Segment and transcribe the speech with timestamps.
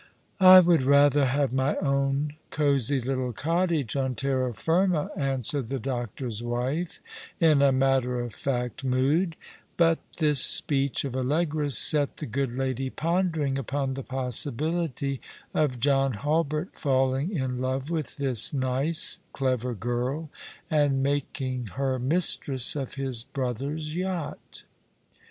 [0.39, 6.41] "I would rather have my own cosy little cottage on terra firma," answered the doctor's
[6.41, 6.99] wife
[7.39, 9.35] in a matter ot fact mood;
[9.77, 15.21] but this speech of Allegra's set the good lady pondering upon the possibility
[15.53, 20.31] of John Hulbert falling in love with this nice, clever girl,
[20.67, 24.63] and making her mistress of his brother's yacht.